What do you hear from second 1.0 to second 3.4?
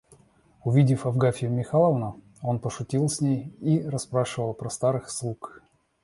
Агафью Михайловну, он пошутил с